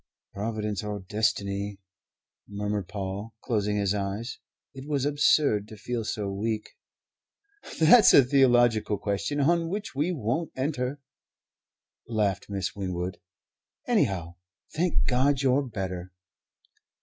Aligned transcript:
"Providence 0.33 0.83
or 0.83 1.01
Destiny," 1.01 1.79
murmured 2.49 2.87
Paul, 2.87 3.35
closing 3.41 3.77
his 3.77 3.93
eyes. 3.93 4.39
It 4.73 4.87
was 4.87 5.05
absurd 5.05 5.67
to 5.67 5.77
feel 5.77 6.03
so 6.03 6.27
weak. 6.33 6.71
"That's 7.79 8.11
a 8.15 8.23
theological 8.23 8.97
question 8.97 9.39
on 9.41 9.69
which 9.69 9.93
we 9.93 10.11
won't 10.11 10.51
enter," 10.55 11.01
laughed 12.07 12.49
Miss 12.49 12.75
Winwood. 12.75 13.19
"Anyhow, 13.87 14.37
thank 14.73 15.05
God, 15.05 15.43
you're 15.43 15.61
better." 15.61 16.11